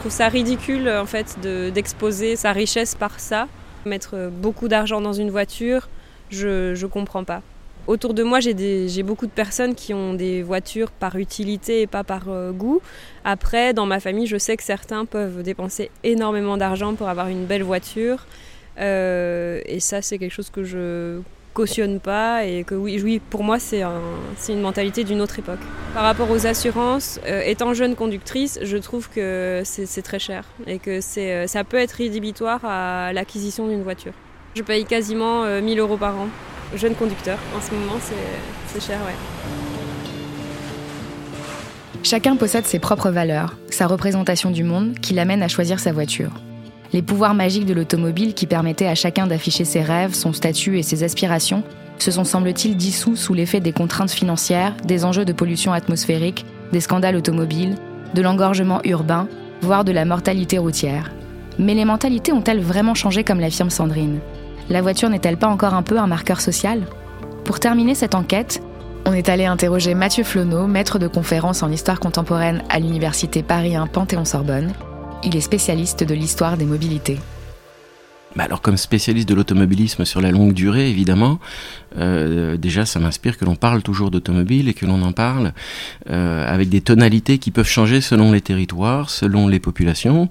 Trouve 0.06 0.14
ça 0.14 0.28
ridicule 0.28 0.88
en 0.88 1.04
fait 1.04 1.36
d'exposer 1.74 2.36
sa 2.36 2.52
richesse 2.52 2.94
par 2.94 3.18
ça. 3.18 3.48
Mettre 3.84 4.30
beaucoup 4.30 4.68
d'argent 4.68 5.00
dans 5.00 5.12
une 5.12 5.30
voiture, 5.30 5.88
je, 6.30 6.76
je 6.76 6.86
comprends 6.86 7.24
pas. 7.24 7.42
Autour 7.88 8.14
de 8.14 8.22
moi, 8.22 8.38
j'ai 8.38 9.02
beaucoup 9.02 9.26
de 9.26 9.32
personnes 9.32 9.74
qui 9.74 9.92
ont 9.94 10.14
des 10.14 10.44
voitures 10.44 10.92
par 10.92 11.16
utilité 11.16 11.80
et 11.80 11.86
pas 11.88 12.04
par 12.04 12.28
euh, 12.28 12.52
goût. 12.52 12.80
Après, 13.24 13.74
dans 13.74 13.84
ma 13.84 13.98
famille, 13.98 14.28
je 14.28 14.38
sais 14.38 14.56
que 14.56 14.62
certains 14.62 15.06
peuvent 15.06 15.42
dépenser 15.42 15.90
énormément 16.04 16.56
d'argent 16.56 16.94
pour 16.94 17.08
avoir 17.08 17.26
une 17.26 17.44
belle 17.44 17.64
voiture. 17.64 18.26
Euh, 18.78 19.60
et 19.66 19.80
ça, 19.80 20.02
c'est 20.02 20.18
quelque 20.18 20.30
chose 20.30 20.50
que 20.50 20.62
je 20.62 21.18
cautionne 21.56 22.00
pas 22.00 22.44
et 22.44 22.64
que 22.64 22.74
oui, 22.74 23.00
oui 23.02 23.18
pour 23.30 23.42
moi, 23.42 23.58
c'est 23.58 23.82
une 24.48 24.60
mentalité 24.60 25.04
d'une 25.04 25.22
autre 25.22 25.38
époque. 25.38 25.58
Par 25.94 26.02
rapport 26.02 26.30
aux 26.30 26.46
assurances, 26.46 27.18
euh, 27.26 27.40
étant 27.44 27.72
jeune 27.72 27.96
conductrice, 27.96 28.58
je 28.62 28.76
trouve 28.76 29.08
que 29.08 29.62
c'est 29.64 30.02
très 30.02 30.18
cher 30.18 30.44
et 30.66 30.78
que 30.78 31.00
ça 31.00 31.64
peut 31.64 31.78
être 31.78 31.92
rédhibitoire 31.92 32.60
à 32.64 33.12
l'acquisition 33.14 33.66
d'une 33.68 33.82
voiture. 33.82 34.12
Je 34.54 34.62
paye 34.62 34.84
quasiment 34.84 35.44
1000 35.60 35.78
euros 35.78 35.96
par 35.96 36.14
an 36.16 36.28
jeune 36.74 36.94
conducteur. 36.94 37.38
En 37.56 37.60
ce 37.60 37.72
moment, 37.72 37.98
c'est 38.00 38.80
cher, 38.80 38.98
ouais. 39.06 39.14
Chacun 42.02 42.36
possède 42.36 42.66
ses 42.66 42.78
propres 42.78 43.10
valeurs, 43.10 43.56
sa 43.70 43.86
représentation 43.86 44.50
du 44.50 44.62
monde 44.62 44.98
qui 45.00 45.14
l'amène 45.14 45.42
à 45.42 45.48
choisir 45.48 45.80
sa 45.80 45.92
voiture. 45.92 46.30
Les 46.92 47.02
pouvoirs 47.02 47.34
magiques 47.34 47.66
de 47.66 47.74
l'automobile 47.74 48.34
qui 48.34 48.46
permettaient 48.46 48.86
à 48.86 48.94
chacun 48.94 49.26
d'afficher 49.26 49.64
ses 49.64 49.82
rêves, 49.82 50.14
son 50.14 50.32
statut 50.32 50.78
et 50.78 50.82
ses 50.82 51.02
aspirations 51.02 51.62
se 51.98 52.10
sont 52.10 52.24
semble-t-il 52.24 52.76
dissous 52.76 53.16
sous 53.16 53.34
l'effet 53.34 53.60
des 53.60 53.72
contraintes 53.72 54.10
financières, 54.10 54.74
des 54.84 55.04
enjeux 55.04 55.24
de 55.24 55.32
pollution 55.32 55.72
atmosphérique, 55.72 56.44
des 56.72 56.80
scandales 56.80 57.16
automobiles, 57.16 57.76
de 58.14 58.22
l'engorgement 58.22 58.80
urbain, 58.84 59.28
voire 59.62 59.84
de 59.84 59.92
la 59.92 60.04
mortalité 60.04 60.58
routière. 60.58 61.12
Mais 61.58 61.74
les 61.74 61.84
mentalités 61.84 62.32
ont-elles 62.32 62.60
vraiment 62.60 62.94
changé 62.94 63.24
comme 63.24 63.40
l'affirme 63.40 63.70
Sandrine? 63.70 64.20
La 64.68 64.82
voiture 64.82 65.08
n'est-elle 65.08 65.38
pas 65.38 65.48
encore 65.48 65.74
un 65.74 65.82
peu 65.82 65.98
un 65.98 66.06
marqueur 66.06 66.40
social? 66.40 66.82
Pour 67.44 67.60
terminer 67.60 67.94
cette 67.94 68.14
enquête, 68.14 68.60
on 69.06 69.12
est 69.12 69.28
allé 69.28 69.46
interroger 69.46 69.94
Mathieu 69.94 70.24
Flonneau, 70.24 70.66
maître 70.66 70.98
de 70.98 71.06
conférence 71.06 71.62
en 71.62 71.70
histoire 71.70 72.00
contemporaine 72.00 72.62
à 72.68 72.80
l'université 72.80 73.42
Paris 73.42 73.76
1 73.76 73.86
Panthéon-Sorbonne. 73.86 74.72
Il 75.28 75.36
est 75.36 75.40
spécialiste 75.40 76.04
de 76.04 76.14
l'histoire 76.14 76.56
des 76.56 76.66
mobilités. 76.66 77.18
Bah 78.36 78.44
alors 78.44 78.60
comme 78.60 78.76
spécialiste 78.76 79.26
de 79.26 79.34
l'automobilisme 79.34 80.04
sur 80.04 80.20
la 80.20 80.30
longue 80.30 80.52
durée, 80.52 80.90
évidemment, 80.90 81.40
euh, 81.96 82.58
déjà 82.58 82.84
ça 82.84 83.00
m'inspire 83.00 83.38
que 83.38 83.46
l'on 83.46 83.56
parle 83.56 83.82
toujours 83.82 84.10
d'automobile 84.10 84.68
et 84.68 84.74
que 84.74 84.84
l'on 84.84 85.00
en 85.00 85.12
parle 85.12 85.54
euh, 86.10 86.46
avec 86.46 86.68
des 86.68 86.82
tonalités 86.82 87.38
qui 87.38 87.50
peuvent 87.50 87.66
changer 87.66 88.02
selon 88.02 88.32
les 88.32 88.42
territoires, 88.42 89.08
selon 89.08 89.48
les 89.48 89.58
populations, 89.58 90.28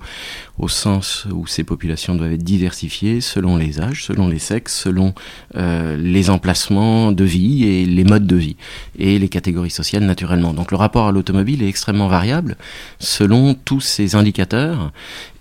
au 0.60 0.68
sens 0.68 1.26
où 1.32 1.48
ces 1.48 1.64
populations 1.64 2.14
doivent 2.14 2.34
être 2.34 2.44
diversifiées 2.44 3.22
selon 3.22 3.58
les 3.58 3.82
âges, 3.82 4.04
selon 4.06 4.28
les 4.28 4.38
sexes, 4.38 4.76
selon 4.76 5.16
euh, 5.56 5.98
les 5.98 6.30
emplacements 6.30 7.12
de 7.12 7.24
vie 7.24 7.64
et 7.64 7.86
les 7.88 8.04
modes 8.04 8.28
de 8.28 8.36
vie 8.36 8.56
et 9.00 9.18
les 9.18 9.30
catégories 9.30 9.72
sociales 9.72 10.04
naturellement. 10.04 10.54
Donc 10.54 10.70
le 10.70 10.78
rapport 10.78 11.08
à 11.08 11.12
l'automobile 11.12 11.64
est 11.64 11.70
extrêmement 11.70 12.08
variable 12.08 12.56
selon 13.00 13.56
tous 13.56 13.82
ces 13.82 14.14
indicateurs 14.14 14.92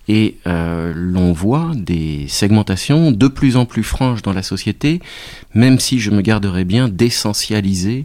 Et 0.09 0.37
euh, 0.47 0.93
l'on 0.95 1.33
voit 1.33 1.73
des 1.75 2.27
segmentations 2.29 3.11
de 3.11 3.29
plus 3.29 3.57
en 3.57 3.65
plus 3.65 3.83
franches 3.83 4.23
dans 4.23 4.33
la 4.33 4.43
société, 4.43 5.01
même 5.55 5.79
si 5.79 5.99
je 5.99 6.11
me 6.11 6.21
garderais 6.21 6.65
bien 6.65 6.89
d'essentialiser 6.89 8.05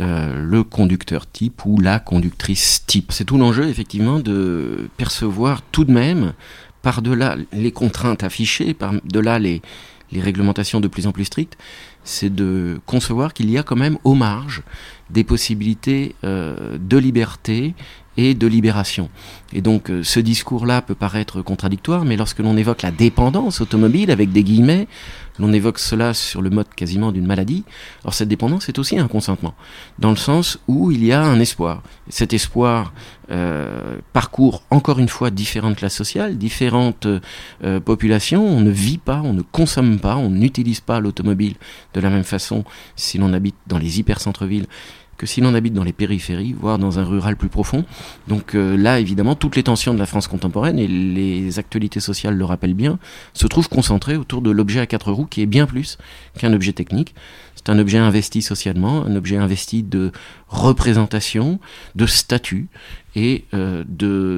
euh, 0.00 0.44
le 0.44 0.64
conducteur 0.64 1.30
type 1.30 1.64
ou 1.64 1.80
la 1.80 2.00
conductrice 2.00 2.84
type. 2.86 3.12
C'est 3.12 3.24
tout 3.24 3.38
l'enjeu 3.38 3.68
effectivement 3.68 4.18
de 4.18 4.88
percevoir 4.96 5.62
tout 5.62 5.84
de 5.84 5.92
même, 5.92 6.32
par-delà 6.82 7.36
les 7.52 7.72
contraintes 7.72 8.24
affichées, 8.24 8.74
par-delà 8.74 9.38
les, 9.38 9.62
les 10.12 10.20
réglementations 10.20 10.80
de 10.80 10.88
plus 10.88 11.06
en 11.06 11.12
plus 11.12 11.24
strictes, 11.26 11.56
c'est 12.04 12.34
de 12.34 12.80
concevoir 12.86 13.34
qu'il 13.34 13.50
y 13.50 13.58
a 13.58 13.62
quand 13.62 13.76
même 13.76 13.98
aux 14.04 14.14
marges 14.14 14.62
des 15.10 15.24
possibilités 15.24 16.14
euh, 16.24 16.78
de 16.78 16.96
liberté 16.96 17.74
et 18.18 18.34
de 18.34 18.46
libération. 18.46 19.10
Et 19.52 19.60
donc 19.60 19.90
euh, 19.90 20.02
ce 20.02 20.20
discours-là 20.20 20.80
peut 20.80 20.94
paraître 20.94 21.42
contradictoire, 21.42 22.06
mais 22.06 22.16
lorsque 22.16 22.38
l'on 22.38 22.56
évoque 22.56 22.80
la 22.80 22.90
dépendance 22.90 23.60
automobile 23.60 24.10
avec 24.10 24.32
des 24.32 24.42
guillemets, 24.42 24.88
l'on 25.38 25.52
évoque 25.52 25.78
cela 25.78 26.14
sur 26.14 26.40
le 26.40 26.48
mode 26.48 26.68
quasiment 26.74 27.12
d'une 27.12 27.26
maladie. 27.26 27.64
Alors 28.02 28.14
cette 28.14 28.28
dépendance 28.28 28.70
est 28.70 28.78
aussi 28.78 28.98
un 28.98 29.06
consentement, 29.06 29.54
dans 29.98 30.08
le 30.08 30.16
sens 30.16 30.58
où 30.66 30.90
il 30.90 31.04
y 31.04 31.12
a 31.12 31.22
un 31.22 31.38
espoir. 31.40 31.82
Cet 32.08 32.32
espoir 32.32 32.94
euh, 33.30 33.98
parcourt 34.14 34.62
encore 34.70 34.98
une 34.98 35.10
fois 35.10 35.30
différentes 35.30 35.76
classes 35.76 35.94
sociales, 35.94 36.38
différentes 36.38 37.06
populations. 37.84 38.46
On 38.46 38.60
ne 38.60 38.70
vit 38.70 38.98
pas, 38.98 39.20
on 39.22 39.34
ne 39.34 39.42
consomme 39.42 39.98
pas, 39.98 40.16
on 40.16 40.30
n'utilise 40.30 40.80
pas 40.80 41.00
l'automobile 41.00 41.56
de 41.92 42.00
la 42.00 42.08
même 42.08 42.24
façon 42.24 42.64
si 42.96 43.18
l'on 43.18 43.34
habite 43.34 43.56
dans 43.66 43.78
les 43.78 44.00
hyper-centres-villes 44.00 44.66
que 45.16 45.26
si 45.26 45.40
l'on 45.40 45.54
habite 45.54 45.72
dans 45.72 45.84
les 45.84 45.92
périphéries, 45.92 46.54
voire 46.58 46.78
dans 46.78 46.98
un 46.98 47.04
rural 47.04 47.36
plus 47.36 47.48
profond. 47.48 47.84
Donc 48.28 48.54
euh, 48.54 48.76
là, 48.76 49.00
évidemment, 49.00 49.34
toutes 49.34 49.56
les 49.56 49.62
tensions 49.62 49.94
de 49.94 49.98
la 49.98 50.06
France 50.06 50.28
contemporaine, 50.28 50.78
et 50.78 50.86
les 50.86 51.58
actualités 51.58 52.00
sociales 52.00 52.36
le 52.36 52.44
rappellent 52.44 52.74
bien, 52.74 52.98
se 53.32 53.46
trouvent 53.46 53.68
concentrées 53.68 54.16
autour 54.16 54.42
de 54.42 54.50
l'objet 54.50 54.80
à 54.80 54.86
quatre 54.86 55.12
roues 55.12 55.26
qui 55.26 55.42
est 55.42 55.46
bien 55.46 55.66
plus 55.66 55.98
qu'un 56.38 56.52
objet 56.52 56.72
technique. 56.72 57.14
C'est 57.54 57.70
un 57.70 57.78
objet 57.78 57.98
investi 57.98 58.42
socialement, 58.42 59.04
un 59.04 59.16
objet 59.16 59.36
investi 59.36 59.82
de 59.82 60.12
représentation, 60.48 61.58
de 61.94 62.06
statut 62.06 62.68
et 63.16 63.44
euh, 63.54 63.82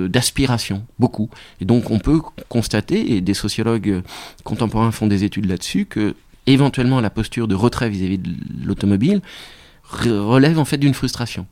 d'aspiration, 0.09 0.87
beaucoup. 0.99 1.29
Et 1.61 1.65
donc 1.65 1.91
on 1.91 1.99
peut 1.99 2.21
constater, 2.49 3.17
et 3.17 3.21
des 3.21 3.35
sociologues 3.35 4.03
contemporains 4.45 4.93
font 4.93 5.09
des 5.09 5.25
études 5.25 5.47
là-dessus, 5.47 5.85
que 5.87 6.15
éventuellement 6.47 7.01
la 7.01 7.11
posture 7.11 7.49
de 7.49 7.55
retrait 7.55 7.91
vis 7.91 8.05
à 8.05 8.09
-vis 8.09 8.23
de 8.23 8.31
l'automobile 8.65 9.21
relève 9.89 10.59
en 10.59 10.65
fait 10.65 10.79
d'une 10.79 10.95
frustration 10.95 11.47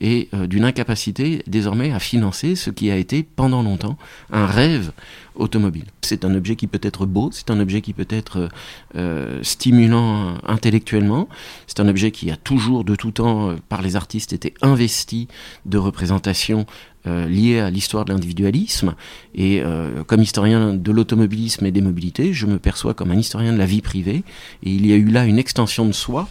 et 0.00 0.28
euh, 0.34 0.46
d'une 0.46 0.64
incapacité 0.64 1.42
désormais 1.46 1.92
à 1.92 1.98
financer 1.98 2.56
ce 2.56 2.70
qui 2.70 2.90
a 2.90 2.96
été 2.96 3.22
pendant 3.22 3.62
longtemps 3.62 3.96
un 4.32 4.46
rêve 4.46 4.92
automobile. 5.34 5.84
C'est 6.02 6.24
un 6.24 6.34
objet 6.34 6.56
qui 6.56 6.66
peut 6.66 6.80
être 6.82 7.06
beau, 7.06 7.30
c'est 7.32 7.50
un 7.50 7.60
objet 7.60 7.80
qui 7.80 7.92
peut 7.92 8.06
être 8.08 8.48
euh, 8.96 9.38
stimulant 9.42 10.34
intellectuellement, 10.46 11.28
c'est 11.66 11.80
un 11.80 11.88
objet 11.88 12.10
qui 12.10 12.30
a 12.30 12.36
toujours 12.36 12.84
de 12.84 12.94
tout 12.94 13.12
temps 13.12 13.50
euh, 13.50 13.56
par 13.68 13.82
les 13.82 13.96
artistes 13.96 14.32
été 14.32 14.54
investi 14.62 15.28
de 15.66 15.78
représentations 15.78 16.66
liées 17.06 17.60
à 17.60 17.70
l'histoire 17.70 18.04
de 18.04 18.12
l'individualisme. 18.12 18.94
Et 19.34 19.62
comme 20.06 20.20
historien 20.20 20.74
de 20.74 20.92
l'automobilisme 20.92 21.64
et 21.64 21.70
des 21.70 21.80
mobilités, 21.80 22.34
je 22.34 22.44
me 22.44 22.58
perçois 22.58 22.92
comme 22.92 23.10
un 23.10 23.16
historien 23.16 23.54
de 23.54 23.56
la 23.56 23.64
vie 23.64 23.80
privée. 23.80 24.22
Et 24.62 24.70
il 24.70 24.86
y 24.86 24.92
a 24.92 24.96
eu 24.96 25.06
là 25.06 25.24
une 25.24 25.38
extension 25.38 25.86
de 25.86 25.92
soi 25.92 26.28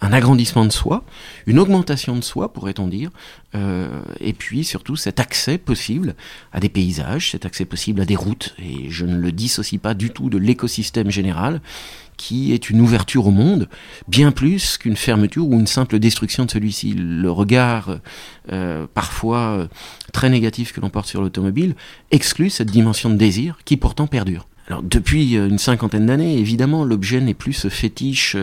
un 0.00 0.12
agrandissement 0.12 0.64
de 0.64 0.72
soi, 0.72 1.04
une 1.46 1.58
augmentation 1.58 2.16
de 2.16 2.22
soi, 2.22 2.52
pourrait-on 2.52 2.88
dire, 2.88 3.10
euh, 3.54 4.00
et 4.20 4.32
puis 4.32 4.64
surtout 4.64 4.96
cet 4.96 5.20
accès 5.20 5.58
possible 5.58 6.14
à 6.52 6.60
des 6.60 6.68
paysages, 6.68 7.30
cet 7.30 7.44
accès 7.44 7.64
possible 7.64 8.00
à 8.00 8.04
des 8.04 8.16
routes, 8.16 8.54
et 8.58 8.90
je 8.90 9.04
ne 9.04 9.16
le 9.16 9.32
dissocie 9.32 9.80
pas 9.80 9.94
du 9.94 10.10
tout 10.10 10.30
de 10.30 10.38
l'écosystème 10.38 11.10
général, 11.10 11.60
qui 12.20 12.52
est 12.52 12.68
une 12.68 12.82
ouverture 12.82 13.26
au 13.26 13.30
monde, 13.30 13.66
bien 14.06 14.30
plus 14.30 14.76
qu'une 14.76 14.96
fermeture 14.96 15.48
ou 15.48 15.54
une 15.54 15.66
simple 15.66 15.98
destruction 15.98 16.44
de 16.44 16.50
celui-ci. 16.50 16.92
Le 16.92 17.30
regard 17.30 17.96
euh, 18.52 18.86
parfois 18.92 19.38
euh, 19.38 19.68
très 20.12 20.28
négatif 20.28 20.74
que 20.74 20.82
l'on 20.82 20.90
porte 20.90 21.06
sur 21.06 21.22
l'automobile 21.22 21.74
exclut 22.10 22.50
cette 22.50 22.70
dimension 22.70 23.08
de 23.08 23.16
désir 23.16 23.58
qui 23.64 23.78
pourtant 23.78 24.06
perdure. 24.06 24.49
Alors 24.70 24.84
depuis 24.84 25.36
euh, 25.36 25.48
une 25.48 25.58
cinquantaine 25.58 26.06
d'années, 26.06 26.38
évidemment, 26.38 26.84
l'objet 26.84 27.20
n'est 27.20 27.34
plus 27.34 27.54
ce 27.54 27.66
fétiche 27.66 28.36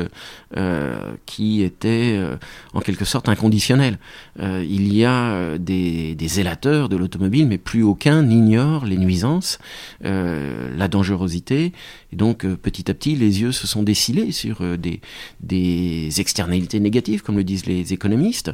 euh, 0.58 1.14
qui 1.26 1.64
était 1.64 2.18
euh, 2.18 2.36
en 2.74 2.82
quelque 2.82 3.06
sorte 3.06 3.30
inconditionnel. 3.30 3.98
il 4.38 4.94
y 4.94 5.06
a 5.06 5.58
des, 5.58 6.18
zélateurs 6.28 6.90
de 6.90 6.98
l'automobile, 6.98 7.48
mais 7.48 7.58
plus 7.58 7.82
aucun 7.82 8.24
n'ignore 8.24 8.86
les 8.86 8.98
nuisances, 8.98 9.58
la 10.02 10.88
dangerosité. 10.90 11.72
Et 12.12 12.16
donc 12.16 12.46
petit 12.46 12.92
à 12.92 12.94
petit, 12.94 13.16
les 13.16 13.42
yeux 13.42 13.54
se 13.54 13.66
sont 13.66 13.84
décilés 13.84 14.32
sur 14.32 14.78
des, 14.78 15.00
des 15.40 16.20
externalités 16.20 16.80
négatives, 16.80 17.24
comme 17.24 17.38
le 17.38 17.44
disent 17.44 17.66
les 17.66 17.94
économistes. 17.94 18.52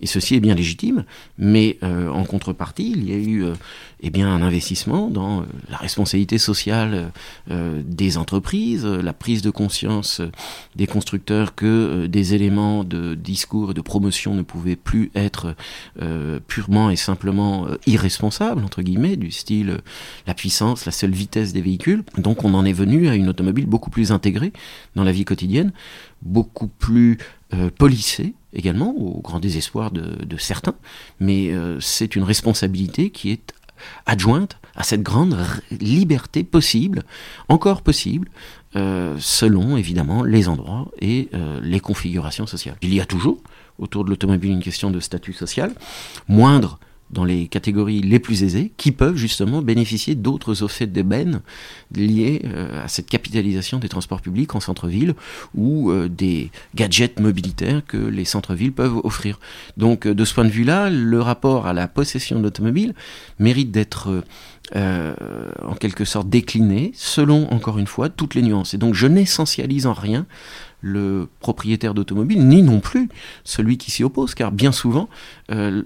Et 0.00 0.06
ceci 0.06 0.34
est 0.34 0.40
bien 0.40 0.54
légitime, 0.54 1.04
mais 1.38 1.78
euh, 1.82 2.10
en 2.10 2.24
contrepartie, 2.24 2.92
il 2.96 3.08
y 3.08 3.12
a 3.12 3.16
eu 3.16 3.44
euh, 3.44 3.54
eh 4.00 4.10
bien, 4.10 4.28
un 4.28 4.42
investissement 4.42 5.08
dans 5.08 5.40
euh, 5.40 5.44
la 5.70 5.76
responsabilité 5.76 6.38
sociale 6.38 7.12
des 7.48 8.16
entreprises, 8.16 8.84
la 8.84 9.12
prise 9.12 9.42
de 9.42 9.50
conscience 9.50 10.20
des 10.74 10.86
constructeurs 10.86 11.54
que 11.54 12.06
des 12.06 12.34
éléments 12.34 12.84
de 12.84 13.14
discours 13.14 13.70
et 13.70 13.74
de 13.74 13.80
promotion 13.80 14.34
ne 14.34 14.42
pouvaient 14.42 14.76
plus 14.76 15.10
être 15.14 15.54
purement 16.48 16.90
et 16.90 16.96
simplement 16.96 17.66
irresponsables, 17.86 18.64
entre 18.64 18.82
guillemets, 18.82 19.16
du 19.16 19.30
style 19.30 19.78
la 20.26 20.34
puissance, 20.34 20.86
la 20.86 20.92
seule 20.92 21.12
vitesse 21.12 21.52
des 21.52 21.60
véhicules. 21.60 22.04
Donc 22.18 22.44
on 22.44 22.54
en 22.54 22.64
est 22.64 22.72
venu 22.72 23.08
à 23.08 23.14
une 23.14 23.28
automobile 23.28 23.66
beaucoup 23.66 23.90
plus 23.90 24.12
intégrée 24.12 24.52
dans 24.94 25.04
la 25.04 25.12
vie 25.12 25.24
quotidienne, 25.24 25.72
beaucoup 26.22 26.68
plus 26.68 27.18
policée, 27.76 28.34
également, 28.54 28.94
au 28.96 29.20
grand 29.20 29.40
désespoir 29.40 29.90
de, 29.90 30.36
certains, 30.38 30.74
mais 31.20 31.50
euh, 31.50 31.78
c'est 31.80 32.16
une 32.16 32.22
responsabilité 32.22 33.10
qui 33.10 33.30
est 33.30 33.52
adjointe 34.06 34.58
à 34.76 34.82
cette 34.82 35.02
grande 35.02 35.36
liberté 35.80 36.44
possible, 36.44 37.02
encore 37.48 37.82
possible, 37.82 38.28
euh, 38.76 39.16
selon 39.18 39.76
évidemment 39.76 40.22
les 40.22 40.48
endroits 40.48 40.90
et 41.00 41.28
euh, 41.34 41.60
les 41.62 41.80
configurations 41.80 42.46
sociales. 42.46 42.76
Il 42.82 42.94
y 42.94 43.00
a 43.00 43.06
toujours 43.06 43.38
autour 43.78 44.04
de 44.04 44.10
l'automobile 44.10 44.52
une 44.52 44.62
question 44.62 44.90
de 44.90 45.00
statut 45.00 45.32
social, 45.32 45.72
moindre 46.28 46.78
dans 47.10 47.24
les 47.24 47.46
catégories 47.46 48.00
les 48.00 48.18
plus 48.18 48.42
aisées, 48.42 48.72
qui 48.76 48.90
peuvent 48.92 49.16
justement 49.16 49.62
bénéficier 49.62 50.14
d'autres 50.14 50.64
effets 50.64 50.86
d'ébène 50.86 51.40
liés 51.94 52.42
euh, 52.44 52.84
à 52.84 52.88
cette 52.88 53.08
capitalisation 53.08 53.78
des 53.78 53.88
transports 53.88 54.20
publics 54.20 54.54
en 54.54 54.60
centre-ville 54.60 55.14
ou 55.54 55.90
euh, 55.90 56.08
des 56.08 56.50
gadgets 56.74 57.20
mobilitaires 57.20 57.82
que 57.86 57.96
les 57.96 58.24
centres-villes 58.24 58.72
peuvent 58.72 58.98
offrir. 59.04 59.38
Donc 59.76 60.06
euh, 60.06 60.14
de 60.14 60.24
ce 60.24 60.34
point 60.34 60.44
de 60.44 60.50
vue-là, 60.50 60.90
le 60.90 61.20
rapport 61.20 61.66
à 61.66 61.72
la 61.72 61.88
possession 61.88 62.38
de 62.38 62.42
l'automobile 62.42 62.94
mérite 63.38 63.70
d'être 63.70 64.24
en 64.74 65.74
quelque 65.78 66.04
sorte 66.04 66.28
décliné 66.28 66.92
selon, 66.94 67.52
encore 67.52 67.78
une 67.78 67.86
fois, 67.86 68.08
toutes 68.08 68.34
les 68.34 68.42
nuances. 68.42 68.74
Et 68.74 68.78
donc 68.78 68.94
je 68.94 69.06
n'essentialise 69.06 69.86
en 69.86 69.92
rien 69.92 70.26
le 70.84 71.28
propriétaire 71.40 71.94
d'automobile, 71.94 72.46
ni 72.46 72.62
non 72.62 72.78
plus 72.80 73.08
celui 73.42 73.78
qui 73.78 73.90
s'y 73.90 74.04
oppose, 74.04 74.34
car 74.34 74.52
bien 74.52 74.70
souvent, 74.70 75.08
euh, 75.50 75.82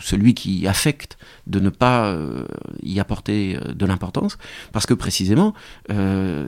celui 0.00 0.32
qui 0.32 0.66
affecte 0.66 1.18
de 1.46 1.60
ne 1.60 1.68
pas 1.68 2.06
euh, 2.06 2.46
y 2.82 2.98
apporter 2.98 3.56
euh, 3.56 3.74
de 3.74 3.84
l'importance, 3.84 4.38
parce 4.72 4.86
que 4.86 4.94
précisément, 4.94 5.52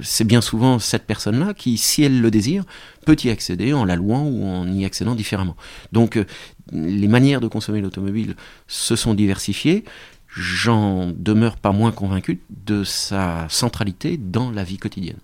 c'est 0.01 0.25
bien 0.25 0.41
souvent 0.41 0.79
cette 0.79 1.07
personne-là 1.07 1.53
qui, 1.53 1.77
si 1.77 2.03
elle 2.03 2.23
le 2.23 2.31
désire, 2.31 2.65
peut 3.05 3.17
y 3.23 3.29
accéder 3.29 3.75
en 3.75 3.85
la 3.85 3.97
louant 3.97 4.25
ou 4.25 4.47
en 4.47 4.67
y 4.73 4.87
accédant 4.87 5.15
différemment. 5.15 5.57
Donc, 5.93 6.19
les 6.73 7.09
manières 7.09 7.41
de 7.41 7.49
consommer 7.49 7.83
l'automobile 7.83 8.35
se 8.67 8.97
sont 8.97 9.13
diversifiées. 9.13 9.85
J'en 10.37 11.11
demeure 11.17 11.57
pas 11.57 11.73
moins 11.73 11.91
convaincu 11.91 12.41
de 12.51 12.85
sa 12.85 13.47
centralité 13.49 14.17
dans 14.17 14.51
la 14.51 14.63
vie 14.63 14.79
quotidienne. 14.79 15.19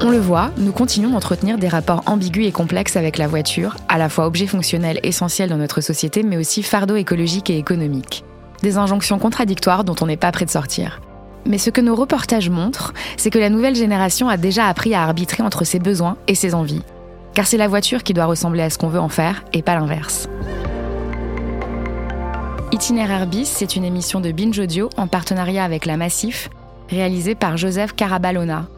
On 0.00 0.10
le 0.10 0.18
voit, 0.18 0.50
nous 0.58 0.72
continuons 0.72 1.10
d'entretenir 1.10 1.58
des 1.58 1.68
rapports 1.68 2.02
ambigus 2.06 2.46
et 2.46 2.52
complexes 2.52 2.96
avec 2.96 3.18
la 3.18 3.28
voiture, 3.28 3.76
à 3.88 3.98
la 3.98 4.08
fois 4.08 4.26
objet 4.26 4.46
fonctionnel 4.46 5.00
essentiel 5.02 5.48
dans 5.48 5.56
notre 5.56 5.80
société, 5.80 6.22
mais 6.22 6.36
aussi 6.36 6.62
fardeau 6.62 6.96
écologique 6.96 7.50
et 7.50 7.58
économique. 7.58 8.24
Des 8.62 8.76
injonctions 8.76 9.18
contradictoires 9.18 9.84
dont 9.84 9.96
on 10.00 10.06
n'est 10.06 10.16
pas 10.16 10.32
prêt 10.32 10.44
de 10.44 10.50
sortir. 10.50 11.00
Mais 11.46 11.58
ce 11.58 11.70
que 11.70 11.80
nos 11.80 11.94
reportages 11.94 12.50
montrent, 12.50 12.92
c'est 13.16 13.30
que 13.30 13.38
la 13.38 13.50
nouvelle 13.50 13.74
génération 13.74 14.28
a 14.28 14.36
déjà 14.36 14.66
appris 14.66 14.94
à 14.94 15.02
arbitrer 15.02 15.42
entre 15.42 15.64
ses 15.64 15.78
besoins 15.78 16.16
et 16.26 16.34
ses 16.34 16.54
envies. 16.54 16.82
Car 17.34 17.46
c'est 17.46 17.56
la 17.56 17.68
voiture 17.68 18.02
qui 18.02 18.14
doit 18.14 18.26
ressembler 18.26 18.62
à 18.62 18.70
ce 18.70 18.78
qu'on 18.78 18.88
veut 18.88 19.00
en 19.00 19.08
faire 19.08 19.44
et 19.52 19.62
pas 19.62 19.74
l'inverse. 19.74 20.28
Itinéraire 22.76 23.26
bis, 23.26 23.48
c'est 23.48 23.74
une 23.74 23.86
émission 23.86 24.20
de 24.20 24.30
Binge 24.32 24.58
Audio 24.58 24.90
en 24.98 25.06
partenariat 25.06 25.64
avec 25.64 25.86
La 25.86 25.96
Massif, 25.96 26.50
réalisée 26.90 27.34
par 27.34 27.56
Joseph 27.56 27.94
Carabalona, 27.94 28.68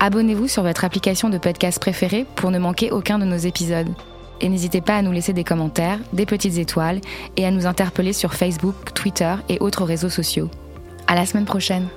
abonnez-vous 0.00 0.48
sur 0.48 0.62
votre 0.62 0.86
application 0.86 1.28
de 1.28 1.36
podcast 1.36 1.78
préférée 1.78 2.24
pour 2.34 2.50
ne 2.50 2.58
manquer 2.58 2.90
aucun 2.92 3.18
de 3.18 3.26
nos 3.26 3.36
épisodes. 3.36 3.90
et 4.40 4.48
n'hésitez 4.48 4.80
pas 4.80 4.96
à 4.96 5.02
nous 5.02 5.12
laisser 5.12 5.34
des 5.34 5.44
commentaires, 5.44 5.98
des 6.14 6.24
petites 6.24 6.56
étoiles 6.56 7.02
et 7.36 7.44
à 7.44 7.50
nous 7.50 7.66
interpeller 7.66 8.14
sur 8.14 8.32
Facebook, 8.32 8.94
Twitter 8.94 9.34
et 9.50 9.58
autres 9.60 9.84
réseaux 9.84 10.08
sociaux. 10.08 10.48
À 11.06 11.14
la 11.14 11.26
semaine 11.26 11.44
prochaine! 11.44 11.88